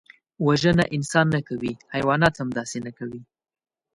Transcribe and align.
وژنه 0.45 0.83
انسان 0.95 1.25
نه 1.35 1.41
کوي، 1.49 1.73
حیوانات 1.95 2.33
هم 2.41 2.49
داسې 2.57 2.77
نه 2.85 2.91
کوي 2.97 3.21